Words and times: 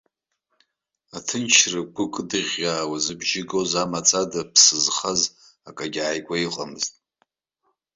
Аҭынчра 1.17 1.79
агәы 1.85 2.05
кыдыӷьӷьаауа 2.13 2.97
зыбжьы 3.05 3.41
гоз 3.49 3.71
амаҵа 3.81 4.15
ада 4.25 4.41
ԥсы 4.51 4.77
зхаз 4.85 5.21
акгьы 5.67 5.99
иааигәа 6.01 6.35
иҟамызт. 6.45 6.93